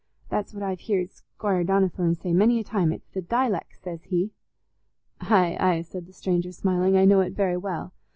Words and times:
That's 0.29 0.51
what 0.51 0.63
I've 0.63 0.79
heared 0.79 1.11
Squire 1.11 1.63
Donnithorne 1.63 2.15
say 2.15 2.33
many 2.33 2.59
a 2.59 2.63
time; 2.63 2.91
it's 2.91 3.11
the 3.11 3.21
dileck, 3.21 3.75
says 3.75 4.05
he." 4.05 4.31
"Aye, 5.19 5.55
aye," 5.59 5.81
said 5.83 6.07
the 6.07 6.11
stranger, 6.13 6.51
smiling. 6.51 6.97
"I 6.97 7.05
know 7.05 7.19
it 7.21 7.33
very 7.33 7.55
well. 7.57 7.93